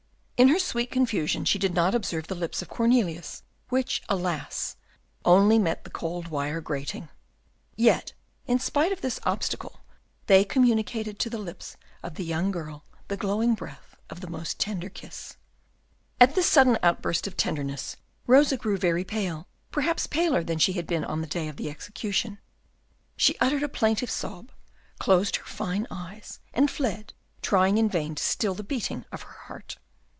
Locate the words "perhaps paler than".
19.69-20.57